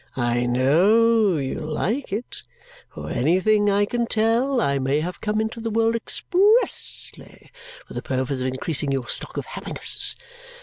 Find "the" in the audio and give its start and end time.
5.61-5.69, 7.93-8.01